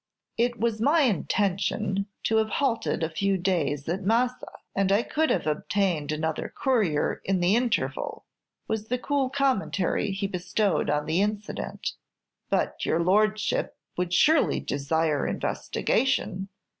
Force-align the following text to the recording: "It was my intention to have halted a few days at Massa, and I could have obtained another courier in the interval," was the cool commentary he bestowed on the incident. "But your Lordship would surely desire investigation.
"It 0.35 0.59
was 0.59 0.81
my 0.81 1.01
intention 1.01 2.07
to 2.23 2.37
have 2.37 2.49
halted 2.57 3.03
a 3.03 3.07
few 3.11 3.37
days 3.37 3.87
at 3.87 4.01
Massa, 4.01 4.47
and 4.75 4.91
I 4.91 5.03
could 5.03 5.29
have 5.29 5.45
obtained 5.45 6.11
another 6.11 6.49
courier 6.57 7.21
in 7.23 7.39
the 7.39 7.55
interval," 7.55 8.25
was 8.67 8.87
the 8.87 8.97
cool 8.97 9.29
commentary 9.29 10.09
he 10.11 10.25
bestowed 10.25 10.89
on 10.89 11.05
the 11.05 11.21
incident. 11.21 11.91
"But 12.49 12.83
your 12.83 12.99
Lordship 13.03 13.77
would 13.95 14.11
surely 14.11 14.59
desire 14.59 15.27
investigation. 15.27 16.49